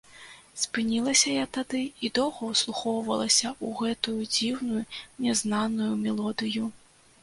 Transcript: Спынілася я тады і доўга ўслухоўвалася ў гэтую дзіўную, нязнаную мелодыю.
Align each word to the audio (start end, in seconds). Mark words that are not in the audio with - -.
Спынілася 0.61 1.29
я 1.33 1.43
тады 1.57 1.81
і 2.07 2.11
доўга 2.19 2.41
ўслухоўвалася 2.55 3.47
ў 3.65 3.85
гэтую 3.85 4.19
дзіўную, 4.35 4.83
нязнаную 5.25 5.97
мелодыю. 6.07 6.77